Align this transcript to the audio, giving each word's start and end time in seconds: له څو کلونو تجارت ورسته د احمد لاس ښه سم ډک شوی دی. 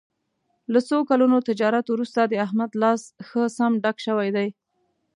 له 0.73 0.79
څو 0.87 0.97
کلونو 1.09 1.37
تجارت 1.49 1.85
ورسته 1.89 2.21
د 2.25 2.33
احمد 2.45 2.71
لاس 2.81 3.01
ښه 3.27 3.43
سم 3.57 3.71
ډک 3.83 3.97
شوی 4.05 4.29
دی. 4.35 4.47